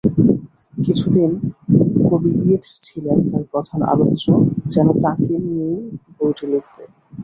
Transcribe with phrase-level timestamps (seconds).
[0.77, 1.31] কিছুদিন
[2.07, 4.25] কবি ইয়েটস ছিলেন তার প্রধান আলোচ্য,
[4.73, 5.77] যেন তাঁকে নিয়েই
[6.15, 6.83] বইটি লিখবে।